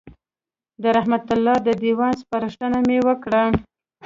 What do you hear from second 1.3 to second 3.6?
الله د دېوان سپارښتنه مې وکړه.